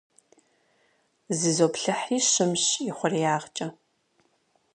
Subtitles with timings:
[1.37, 3.67] Зызоплъыхьри щымщ ихъуреягъкӏэ.